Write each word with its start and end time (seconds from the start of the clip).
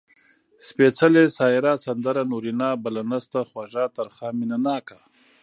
سپېڅلې، 0.67 1.23
سايره، 1.37 1.73
سندره، 1.85 2.23
نورينه. 2.31 2.69
بله 2.83 3.01
نسته، 3.11 3.39
خوږَه، 3.49 3.85
ترخه. 3.97 4.27
مينه 4.37 4.57
ناکه 4.65 4.99